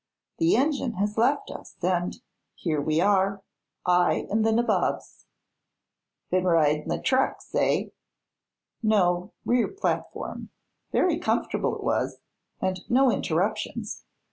[0.39, 2.19] The engine has left us, and
[2.55, 3.43] here we are,
[3.85, 5.27] I and the nabobs."
[6.31, 7.89] "Be'n ridin' the trucks, eh?"
[8.81, 10.49] "No; rear platform.
[10.91, 12.17] Very comfortable it was,
[12.59, 14.03] and no interruptions.